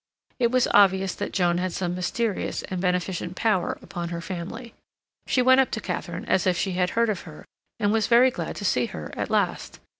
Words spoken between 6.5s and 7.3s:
she had heard of